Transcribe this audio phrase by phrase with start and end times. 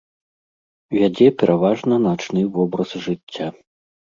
[0.99, 3.47] Вядзе пераважна начны вобраз жыцця.